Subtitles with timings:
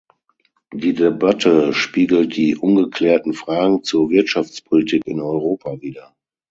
[0.73, 6.15] Die Debatte spiegelt die ungeklärten Fragen der Wirtschaftspolitik in Europa wider.